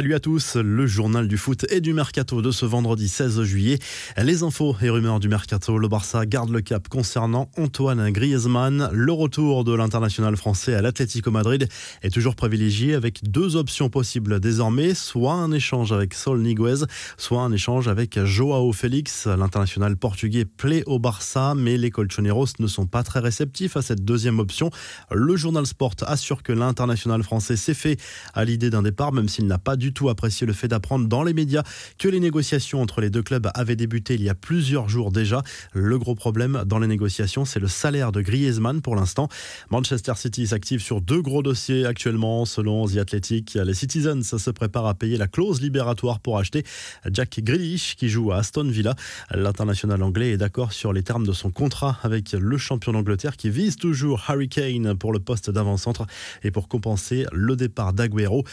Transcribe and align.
Salut 0.00 0.14
à 0.14 0.18
tous, 0.18 0.56
le 0.56 0.86
journal 0.86 1.28
du 1.28 1.36
foot 1.36 1.66
et 1.68 1.82
du 1.82 1.92
mercato 1.92 2.40
de 2.40 2.50
ce 2.50 2.64
vendredi 2.64 3.06
16 3.06 3.42
juillet. 3.42 3.78
Les 4.16 4.42
infos 4.42 4.74
et 4.80 4.88
rumeurs 4.88 5.20
du 5.20 5.28
mercato, 5.28 5.76
le 5.76 5.88
Barça 5.88 6.24
garde 6.24 6.48
le 6.48 6.62
cap 6.62 6.88
concernant 6.88 7.50
Antoine 7.58 8.10
Griezmann. 8.10 8.88
Le 8.92 9.12
retour 9.12 9.62
de 9.62 9.74
l'international 9.74 10.38
français 10.38 10.72
à 10.72 10.80
l'Atlético 10.80 11.30
Madrid 11.30 11.68
est 12.00 12.08
toujours 12.08 12.34
privilégié 12.34 12.94
avec 12.94 13.22
deux 13.24 13.56
options 13.56 13.90
possibles 13.90 14.40
désormais, 14.40 14.94
soit 14.94 15.34
un 15.34 15.52
échange 15.52 15.92
avec 15.92 16.14
Sol 16.14 16.40
Niguez, 16.40 16.86
soit 17.18 17.42
un 17.42 17.52
échange 17.52 17.86
avec 17.86 18.24
Joao 18.24 18.72
Félix. 18.72 19.26
L'international 19.26 19.98
portugais 19.98 20.46
plaît 20.46 20.82
au 20.86 20.98
Barça, 20.98 21.52
mais 21.54 21.76
les 21.76 21.90
Colchoneros 21.90 22.46
ne 22.58 22.68
sont 22.68 22.86
pas 22.86 23.02
très 23.02 23.20
réceptifs 23.20 23.76
à 23.76 23.82
cette 23.82 24.02
deuxième 24.02 24.38
option. 24.38 24.70
Le 25.10 25.36
journal 25.36 25.66
Sport 25.66 25.96
assure 26.06 26.42
que 26.42 26.54
l'international 26.54 27.22
français 27.22 27.56
s'est 27.56 27.74
fait 27.74 28.00
à 28.32 28.46
l'idée 28.46 28.70
d'un 28.70 28.80
départ, 28.80 29.12
même 29.12 29.28
s'il 29.28 29.46
n'a 29.46 29.58
pas 29.58 29.76
du 29.76 29.89
tout 29.92 30.08
apprécié 30.08 30.46
le 30.46 30.52
fait 30.52 30.68
d'apprendre 30.68 31.08
dans 31.08 31.22
les 31.22 31.34
médias 31.34 31.62
que 31.98 32.08
les 32.08 32.20
négociations 32.20 32.80
entre 32.80 33.00
les 33.00 33.10
deux 33.10 33.22
clubs 33.22 33.48
avaient 33.54 33.76
débuté 33.76 34.14
il 34.14 34.22
y 34.22 34.28
a 34.28 34.34
plusieurs 34.34 34.88
jours 34.88 35.12
déjà. 35.12 35.42
Le 35.72 35.98
gros 35.98 36.14
problème 36.14 36.62
dans 36.66 36.78
les 36.78 36.86
négociations, 36.86 37.44
c'est 37.44 37.60
le 37.60 37.68
salaire 37.68 38.12
de 38.12 38.20
Griezmann 38.20 38.80
pour 38.80 38.96
l'instant. 38.96 39.28
Manchester 39.70 40.12
City 40.16 40.46
s'active 40.46 40.80
sur 40.80 41.00
deux 41.00 41.22
gros 41.22 41.42
dossiers 41.42 41.86
actuellement. 41.86 42.44
Selon 42.44 42.86
The 42.86 42.96
Athletic, 42.98 43.54
les 43.54 43.74
Citizens 43.74 44.22
se 44.22 44.50
préparent 44.50 44.86
à 44.86 44.94
payer 44.94 45.16
la 45.16 45.28
clause 45.28 45.60
libératoire 45.60 46.20
pour 46.20 46.38
acheter 46.38 46.64
Jack 47.10 47.40
Grealish 47.40 47.96
qui 47.96 48.08
joue 48.08 48.32
à 48.32 48.38
Aston 48.38 48.68
Villa. 48.68 48.94
L'international 49.30 50.02
anglais 50.02 50.32
est 50.32 50.36
d'accord 50.36 50.72
sur 50.72 50.92
les 50.92 51.02
termes 51.02 51.26
de 51.26 51.32
son 51.32 51.50
contrat 51.50 51.98
avec 52.02 52.32
le 52.32 52.58
champion 52.58 52.92
d'Angleterre 52.92 53.36
qui 53.36 53.50
vise 53.50 53.76
toujours 53.76 54.24
Harry 54.28 54.48
Kane 54.48 54.96
pour 54.96 55.12
le 55.12 55.20
poste 55.20 55.50
d'avant-centre 55.50 56.06
et 56.42 56.50
pour 56.50 56.68
compenser 56.68 57.26
le 57.32 57.56
départ 57.56 57.92
d'Aguero. 57.92 58.44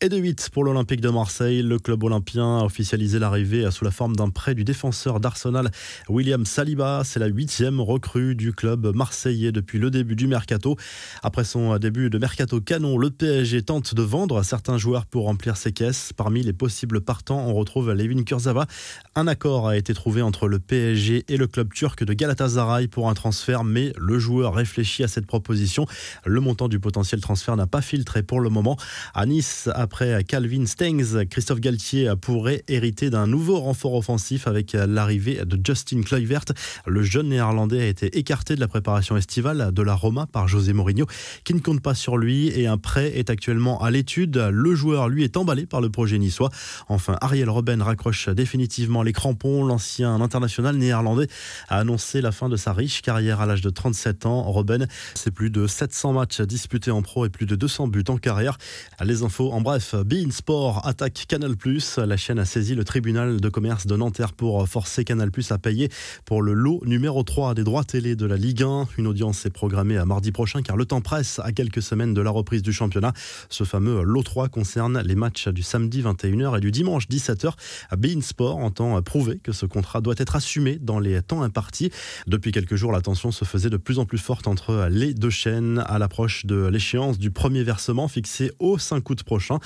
Et 0.00 0.08
de 0.08 0.16
8 0.16 0.50
pour 0.52 0.64
le 0.64 0.72
Olympique 0.76 1.00
de 1.00 1.08
Marseille, 1.08 1.62
le 1.62 1.78
club 1.78 2.04
olympien 2.04 2.58
a 2.58 2.62
officialisé 2.62 3.18
l'arrivée 3.18 3.70
sous 3.70 3.82
la 3.82 3.90
forme 3.90 4.14
d'un 4.14 4.28
prêt 4.28 4.54
du 4.54 4.62
défenseur 4.62 5.20
d'Arsenal, 5.20 5.70
William 6.10 6.44
Saliba. 6.44 7.00
C'est 7.02 7.18
la 7.18 7.28
huitième 7.28 7.80
recrue 7.80 8.34
du 8.34 8.52
club 8.52 8.94
marseillais 8.94 9.52
depuis 9.52 9.78
le 9.78 9.90
début 9.90 10.16
du 10.16 10.26
mercato. 10.26 10.76
Après 11.22 11.44
son 11.44 11.78
début 11.78 12.10
de 12.10 12.18
mercato 12.18 12.60
canon, 12.60 12.98
le 12.98 13.08
PSG 13.08 13.62
tente 13.62 13.94
de 13.94 14.02
vendre 14.02 14.42
certains 14.42 14.76
joueurs 14.76 15.06
pour 15.06 15.24
remplir 15.24 15.56
ses 15.56 15.72
caisses. 15.72 16.12
Parmi 16.14 16.42
les 16.42 16.52
possibles 16.52 17.00
partants, 17.00 17.46
on 17.46 17.54
retrouve 17.54 17.90
Levin 17.94 18.22
Kurzava. 18.22 18.66
Un 19.14 19.26
accord 19.28 19.68
a 19.68 19.78
été 19.78 19.94
trouvé 19.94 20.20
entre 20.20 20.46
le 20.46 20.58
PSG 20.58 21.24
et 21.28 21.38
le 21.38 21.46
club 21.46 21.72
turc 21.72 22.04
de 22.04 22.12
Galatasaray 22.12 22.86
pour 22.86 23.08
un 23.08 23.14
transfert, 23.14 23.64
mais 23.64 23.94
le 23.96 24.18
joueur 24.18 24.52
réfléchit 24.52 25.04
à 25.04 25.08
cette 25.08 25.26
proposition. 25.26 25.86
Le 26.26 26.40
montant 26.42 26.68
du 26.68 26.80
potentiel 26.80 27.22
transfert 27.22 27.56
n'a 27.56 27.66
pas 27.66 27.80
filtré 27.80 28.22
pour 28.22 28.40
le 28.40 28.50
moment. 28.50 28.76
À 29.14 29.24
Nice, 29.24 29.70
après 29.74 30.22
Calvin 30.22 30.65
Stengs, 30.66 31.26
Christophe 31.30 31.60
Galtier 31.60 32.12
pourrait 32.20 32.64
hériter 32.66 33.10
d'un 33.10 33.26
nouveau 33.26 33.60
renfort 33.60 33.94
offensif 33.94 34.46
avec 34.46 34.72
l'arrivée 34.72 35.44
de 35.44 35.58
Justin 35.64 36.02
Kluivert. 36.02 36.44
Le 36.86 37.02
jeune 37.02 37.28
néerlandais 37.28 37.82
a 37.82 37.86
été 37.86 38.18
écarté 38.18 38.56
de 38.56 38.60
la 38.60 38.66
préparation 38.66 39.16
estivale 39.16 39.72
de 39.72 39.82
la 39.82 39.94
Roma 39.94 40.26
par 40.26 40.48
José 40.48 40.72
Mourinho, 40.72 41.06
qui 41.44 41.54
ne 41.54 41.60
compte 41.60 41.80
pas 41.80 41.94
sur 41.94 42.16
lui 42.16 42.48
et 42.48 42.66
un 42.66 42.78
prêt 42.78 43.12
est 43.16 43.30
actuellement 43.30 43.80
à 43.82 43.90
l'étude. 43.90 44.36
Le 44.36 44.74
joueur, 44.74 45.08
lui, 45.08 45.24
est 45.24 45.36
emballé 45.36 45.66
par 45.66 45.80
le 45.80 45.90
projet 45.90 46.18
niçois. 46.18 46.50
Enfin, 46.88 47.16
Ariel 47.20 47.50
Robben 47.50 47.80
raccroche 47.80 48.28
définitivement 48.28 49.02
les 49.02 49.12
crampons. 49.12 49.64
L'ancien 49.64 50.20
international 50.20 50.76
néerlandais 50.76 51.28
a 51.68 51.78
annoncé 51.78 52.20
la 52.20 52.32
fin 52.32 52.48
de 52.48 52.56
sa 52.56 52.72
riche 52.72 53.02
carrière 53.02 53.40
à 53.40 53.46
l'âge 53.46 53.60
de 53.60 53.70
37 53.70 54.26
ans. 54.26 54.42
Robben, 54.42 54.88
c'est 55.14 55.30
plus 55.30 55.50
de 55.50 55.66
700 55.66 56.14
matchs 56.14 56.40
disputés 56.40 56.90
en 56.90 57.02
pro 57.02 57.24
et 57.26 57.28
plus 57.28 57.46
de 57.46 57.54
200 57.54 57.88
buts 57.88 58.04
en 58.08 58.16
carrière. 58.16 58.58
Les 59.04 59.22
infos 59.22 59.52
en 59.52 59.60
bref, 59.60 59.94
Bein 59.94 60.30
Sport 60.30 60.55
attaque 60.84 61.26
Canal+. 61.28 61.54
La 61.98 62.16
chaîne 62.16 62.38
a 62.38 62.44
saisi 62.44 62.74
le 62.74 62.84
tribunal 62.84 63.40
de 63.40 63.48
commerce 63.48 63.86
de 63.86 63.96
Nanterre 63.96 64.32
pour 64.32 64.66
forcer 64.68 65.04
Canal+, 65.04 65.30
à 65.50 65.58
payer 65.58 65.90
pour 66.24 66.40
le 66.40 66.54
lot 66.54 66.80
numéro 66.86 67.22
3 67.22 67.54
des 67.54 67.64
droits 67.64 67.84
télé 67.84 68.16
de 68.16 68.26
la 68.26 68.36
Ligue 68.36 68.62
1. 68.62 68.88
Une 68.98 69.06
audience 69.06 69.44
est 69.44 69.50
programmée 69.50 69.98
à 69.98 70.04
mardi 70.04 70.32
prochain 70.32 70.62
car 70.62 70.76
le 70.76 70.86
temps 70.86 71.00
presse 71.00 71.40
à 71.44 71.52
quelques 71.52 71.82
semaines 71.82 72.14
de 72.14 72.20
la 72.20 72.30
reprise 72.30 72.62
du 72.62 72.72
championnat. 72.72 73.12
Ce 73.50 73.64
fameux 73.64 74.02
lot 74.02 74.22
3 74.22 74.48
concerne 74.48 75.00
les 75.02 75.14
matchs 75.14 75.48
du 75.48 75.62
samedi 75.62 76.02
21h 76.02 76.56
et 76.56 76.60
du 76.60 76.70
dimanche 76.70 77.06
17h. 77.08 77.52
Bein 77.96 78.20
Sport 78.22 78.56
entend 78.58 79.00
prouver 79.02 79.38
que 79.38 79.52
ce 79.52 79.66
contrat 79.66 80.00
doit 80.00 80.14
être 80.18 80.36
assumé 80.36 80.78
dans 80.80 80.98
les 80.98 81.20
temps 81.22 81.42
impartis. 81.42 81.90
Depuis 82.26 82.52
quelques 82.52 82.76
jours, 82.76 82.92
la 82.92 83.02
tension 83.02 83.30
se 83.30 83.44
faisait 83.44 83.70
de 83.70 83.76
plus 83.76 83.98
en 83.98 84.06
plus 84.06 84.18
forte 84.18 84.46
entre 84.48 84.88
les 84.90 85.12
deux 85.12 85.30
chaînes 85.30 85.84
à 85.86 85.98
l'approche 85.98 86.46
de 86.46 86.66
l'échéance 86.66 87.18
du 87.18 87.30
premier 87.30 87.62
versement 87.62 88.08
fixé 88.08 88.52
au 88.58 88.78
5 88.78 89.08
août 89.10 89.22
prochain. 89.22 89.58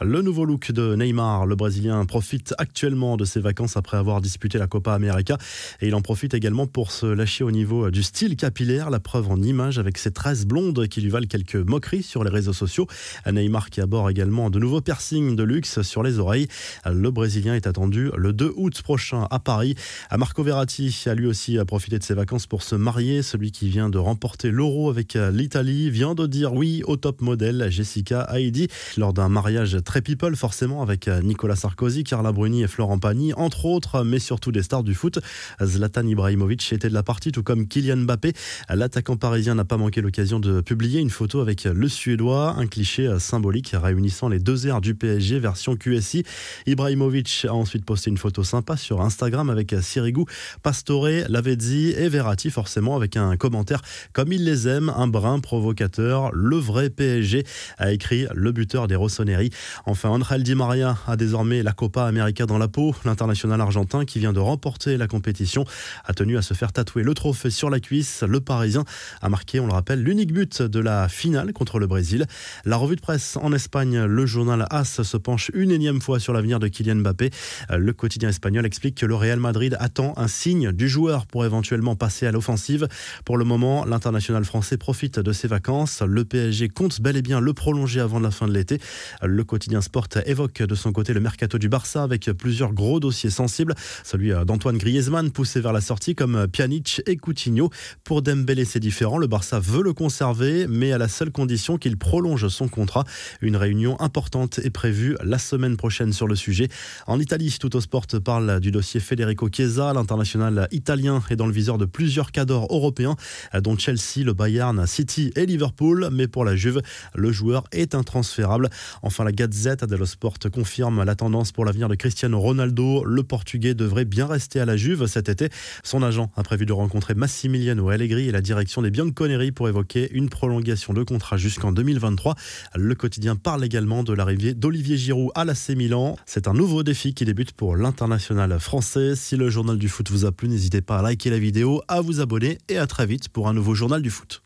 Le 0.00 0.22
nouveau 0.22 0.37
look 0.44 0.72
de 0.72 0.94
Neymar, 0.94 1.46
le 1.46 1.56
Brésilien, 1.56 2.04
profite 2.04 2.54
actuellement 2.58 3.16
de 3.16 3.24
ses 3.24 3.40
vacances 3.40 3.76
après 3.76 3.96
avoir 3.96 4.20
disputé 4.20 4.58
la 4.58 4.66
Copa 4.66 4.94
América 4.94 5.38
et 5.80 5.88
il 5.88 5.94
en 5.94 6.00
profite 6.00 6.34
également 6.34 6.66
pour 6.66 6.92
se 6.92 7.06
lâcher 7.06 7.44
au 7.44 7.50
niveau 7.50 7.90
du 7.90 8.02
style 8.02 8.36
capillaire, 8.36 8.90
la 8.90 9.00
preuve 9.00 9.30
en 9.30 9.40
image 9.42 9.78
avec 9.78 9.98
ses 9.98 10.10
tresses 10.10 10.46
blondes 10.46 10.88
qui 10.88 11.00
lui 11.00 11.10
valent 11.10 11.26
quelques 11.26 11.56
moqueries 11.56 12.02
sur 12.02 12.24
les 12.24 12.30
réseaux 12.30 12.52
sociaux. 12.52 12.86
Neymar 13.30 13.70
qui 13.70 13.80
aborde 13.80 14.10
également 14.10 14.50
de 14.50 14.58
nouveaux 14.58 14.80
piercings 14.80 15.36
de 15.36 15.42
luxe 15.42 15.82
sur 15.82 16.02
les 16.02 16.18
oreilles. 16.18 16.48
Le 16.86 17.10
Brésilien 17.10 17.54
est 17.54 17.66
attendu 17.66 18.10
le 18.16 18.32
2 18.32 18.52
août 18.56 18.82
prochain 18.82 19.26
à 19.30 19.38
Paris. 19.38 19.74
Marco 20.16 20.42
Verratti 20.42 21.04
a 21.06 21.14
lui 21.14 21.26
aussi 21.26 21.58
profité 21.66 21.98
de 21.98 22.04
ses 22.04 22.14
vacances 22.14 22.46
pour 22.46 22.62
se 22.62 22.74
marier. 22.74 23.22
Celui 23.22 23.52
qui 23.52 23.68
vient 23.68 23.90
de 23.90 23.98
remporter 23.98 24.50
l'Euro 24.50 24.90
avec 24.90 25.14
l'Italie 25.14 25.90
vient 25.90 26.14
de 26.14 26.26
dire 26.26 26.54
oui 26.54 26.82
au 26.86 26.96
top 26.96 27.20
modèle 27.20 27.68
Jessica 27.70 28.20
Haïdi 28.22 28.68
lors 28.96 29.12
d'un 29.12 29.28
mariage 29.28 29.78
très 29.84 30.02
people 30.02 30.27
forcément 30.36 30.82
avec 30.82 31.08
Nicolas 31.08 31.56
Sarkozy, 31.56 32.04
Carla 32.04 32.32
Bruni 32.32 32.62
et 32.62 32.68
Florent 32.68 32.98
Pagny 32.98 33.32
entre 33.34 33.64
autres, 33.64 34.04
mais 34.04 34.18
surtout 34.18 34.52
des 34.52 34.62
stars 34.62 34.82
du 34.82 34.94
foot. 34.94 35.18
Zlatan 35.62 36.06
Ibrahimovic 36.06 36.72
était 36.72 36.88
de 36.88 36.94
la 36.94 37.02
partie 37.02 37.32
tout 37.32 37.42
comme 37.42 37.66
Kylian 37.66 37.98
Mbappé. 37.98 38.32
L'attaquant 38.68 39.16
parisien 39.16 39.54
n'a 39.54 39.64
pas 39.64 39.76
manqué 39.76 40.00
l'occasion 40.00 40.40
de 40.40 40.60
publier 40.60 41.00
une 41.00 41.10
photo 41.10 41.40
avec 41.40 41.64
le 41.64 41.88
Suédois, 41.88 42.54
un 42.58 42.66
cliché 42.66 43.18
symbolique 43.18 43.74
réunissant 43.74 44.28
les 44.28 44.38
deux 44.38 44.66
airs 44.66 44.80
du 44.80 44.94
PSG 44.94 45.38
version 45.38 45.76
QSI. 45.76 46.24
Ibrahimovic 46.66 47.46
a 47.48 47.54
ensuite 47.54 47.84
posté 47.84 48.10
une 48.10 48.18
photo 48.18 48.44
sympa 48.44 48.76
sur 48.76 49.00
Instagram 49.00 49.50
avec 49.50 49.74
Sirigu, 49.80 50.24
Pastore, 50.62 51.08
Lavezzi 51.28 51.90
et 51.96 52.08
Verratti 52.08 52.50
forcément 52.50 52.96
avec 52.96 53.16
un 53.16 53.36
commentaire 53.36 53.82
comme 54.12 54.32
il 54.32 54.44
les 54.44 54.68
aime, 54.68 54.92
un 54.94 55.06
brin 55.06 55.40
provocateur. 55.40 56.30
Le 56.32 56.56
vrai 56.56 56.90
PSG 56.90 57.44
a 57.78 57.92
écrit 57.92 58.26
le 58.34 58.52
buteur 58.52 58.88
des 58.88 58.96
Rossoneri. 58.96 59.50
Enfin, 59.86 60.10
Angel 60.20 60.42
Di 60.42 60.56
Maria 60.56 60.98
a 61.06 61.16
désormais 61.16 61.62
la 61.62 61.72
Copa 61.72 62.04
América 62.04 62.44
dans 62.44 62.58
la 62.58 62.66
peau. 62.66 62.92
L'international 63.04 63.60
argentin 63.60 64.04
qui 64.04 64.18
vient 64.18 64.32
de 64.32 64.40
remporter 64.40 64.96
la 64.96 65.06
compétition 65.06 65.64
a 66.04 66.12
tenu 66.12 66.36
à 66.36 66.42
se 66.42 66.54
faire 66.54 66.72
tatouer 66.72 67.04
le 67.04 67.14
trophée 67.14 67.50
sur 67.50 67.70
la 67.70 67.78
cuisse. 67.78 68.24
Le 68.26 68.40
Parisien 68.40 68.84
a 69.22 69.28
marqué, 69.28 69.60
on 69.60 69.66
le 69.66 69.72
rappelle, 69.72 70.02
l'unique 70.02 70.32
but 70.32 70.60
de 70.62 70.80
la 70.80 71.08
finale 71.08 71.52
contre 71.52 71.78
le 71.78 71.86
Brésil. 71.86 72.26
La 72.64 72.76
revue 72.76 72.96
de 72.96 73.00
presse 73.00 73.38
en 73.40 73.52
Espagne, 73.52 74.04
le 74.04 74.26
journal 74.26 74.66
AS 74.70 75.02
se 75.02 75.16
penche 75.16 75.52
une 75.54 75.70
énième 75.70 76.00
fois 76.00 76.18
sur 76.18 76.32
l'avenir 76.32 76.58
de 76.58 76.66
Kylian 76.66 76.96
Mbappé. 76.96 77.30
Le 77.70 77.92
quotidien 77.92 78.30
espagnol 78.30 78.66
explique 78.66 78.96
que 78.96 79.06
le 79.06 79.14
Real 79.14 79.38
Madrid 79.38 79.76
attend 79.78 80.14
un 80.16 80.28
signe 80.28 80.72
du 80.72 80.88
joueur 80.88 81.26
pour 81.26 81.44
éventuellement 81.44 81.94
passer 81.94 82.26
à 82.26 82.32
l'offensive. 82.32 82.88
Pour 83.24 83.36
le 83.36 83.44
moment, 83.44 83.84
l'international 83.84 84.44
français 84.44 84.78
profite 84.78 85.20
de 85.20 85.32
ses 85.32 85.48
vacances. 85.48 86.02
Le 86.02 86.24
PSG 86.24 86.68
compte 86.68 87.00
bel 87.00 87.16
et 87.16 87.22
bien 87.22 87.40
le 87.40 87.52
prolonger 87.52 88.00
avant 88.00 88.20
la 88.20 88.30
fin 88.30 88.48
de 88.48 88.52
l'été. 88.52 88.80
Le 89.22 89.44
quotidien 89.44 89.80
Sport 89.80 90.07
évoque 90.26 90.62
de 90.62 90.74
son 90.74 90.92
côté 90.92 91.12
le 91.12 91.20
mercato 91.20 91.58
du 91.58 91.68
Barça 91.68 92.02
avec 92.02 92.30
plusieurs 92.32 92.72
gros 92.72 93.00
dossiers 93.00 93.30
sensibles. 93.30 93.74
Celui 94.04 94.32
d'Antoine 94.46 94.78
Griezmann 94.78 95.30
poussé 95.30 95.60
vers 95.60 95.72
la 95.72 95.80
sortie 95.80 96.14
comme 96.14 96.46
Pjanic 96.48 97.02
et 97.06 97.16
Coutinho. 97.16 97.70
Pour 98.04 98.22
Dembélé, 98.22 98.64
c'est 98.64 98.80
différent. 98.80 99.18
Le 99.18 99.26
Barça 99.26 99.58
veut 99.60 99.82
le 99.82 99.92
conserver, 99.92 100.66
mais 100.68 100.92
à 100.92 100.98
la 100.98 101.08
seule 101.08 101.30
condition 101.30 101.78
qu'il 101.78 101.96
prolonge 101.96 102.48
son 102.48 102.68
contrat. 102.68 103.04
Une 103.40 103.56
réunion 103.56 104.00
importante 104.00 104.58
est 104.58 104.70
prévue 104.70 105.16
la 105.22 105.38
semaine 105.38 105.76
prochaine 105.76 106.12
sur 106.12 106.26
le 106.26 106.36
sujet. 106.36 106.68
En 107.06 107.20
Italie, 107.20 107.54
Tutto 107.58 107.80
Sport 107.80 108.06
parle 108.24 108.60
du 108.60 108.70
dossier 108.70 109.00
Federico 109.00 109.48
Chiesa. 109.50 109.92
L'international 109.92 110.68
italien 110.70 111.22
est 111.30 111.36
dans 111.36 111.46
le 111.46 111.52
viseur 111.52 111.78
de 111.78 111.84
plusieurs 111.84 112.32
cadors 112.32 112.66
européens, 112.70 113.16
dont 113.62 113.76
Chelsea, 113.76 114.24
le 114.24 114.32
Bayern, 114.32 114.86
City 114.86 115.32
et 115.36 115.46
Liverpool. 115.46 116.08
Mais 116.12 116.28
pour 116.28 116.44
la 116.44 116.56
Juve, 116.56 116.80
le 117.14 117.32
joueur 117.32 117.64
est 117.72 117.94
intransférable. 117.94 118.70
Enfin, 119.02 119.24
la 119.24 119.32
Gazette 119.32 119.82
dello 119.98 120.06
Sport 120.06 120.38
confirme 120.52 121.02
la 121.02 121.16
tendance 121.16 121.50
pour 121.50 121.64
l'avenir 121.64 121.88
de 121.88 121.96
Cristiano 121.96 122.38
Ronaldo. 122.38 123.02
Le 123.04 123.24
Portugais 123.24 123.74
devrait 123.74 124.04
bien 124.04 124.26
rester 124.26 124.60
à 124.60 124.64
la 124.64 124.76
Juve 124.76 125.06
cet 125.06 125.28
été. 125.28 125.48
Son 125.82 126.04
agent 126.04 126.30
a 126.36 126.44
prévu 126.44 126.66
de 126.66 126.72
rencontrer 126.72 127.14
Massimiliano 127.16 127.88
Allegri 127.88 128.28
et 128.28 128.30
la 128.30 128.40
direction 128.40 128.80
des 128.80 128.92
Bianconeri 128.92 129.50
pour 129.50 129.68
évoquer 129.68 130.08
une 130.12 130.28
prolongation 130.28 130.92
de 130.92 131.02
contrat 131.02 131.36
jusqu'en 131.36 131.72
2023. 131.72 132.36
Le 132.76 132.94
quotidien 132.94 133.34
parle 133.34 133.64
également 133.64 134.04
de 134.04 134.12
l'arrivée 134.12 134.54
d'Olivier 134.54 134.96
Giroud 134.96 135.32
à 135.34 135.44
l'AC 135.44 135.70
Milan. 135.70 136.16
C'est 136.26 136.46
un 136.46 136.54
nouveau 136.54 136.84
défi 136.84 137.12
qui 137.12 137.24
débute 137.24 137.50
pour 137.50 137.74
l'international 137.74 138.56
français. 138.60 139.16
Si 139.16 139.36
le 139.36 139.50
journal 139.50 139.78
du 139.78 139.88
foot 139.88 140.08
vous 140.12 140.24
a 140.26 140.30
plu, 140.30 140.48
n'hésitez 140.48 140.80
pas 140.80 140.98
à 140.98 141.02
liker 141.02 141.30
la 141.30 141.40
vidéo, 141.40 141.82
à 141.88 142.00
vous 142.02 142.20
abonner 142.20 142.58
et 142.68 142.78
à 142.78 142.86
très 142.86 143.06
vite 143.06 143.30
pour 143.30 143.48
un 143.48 143.52
nouveau 143.52 143.74
journal 143.74 144.00
du 144.00 144.10
foot. 144.10 144.44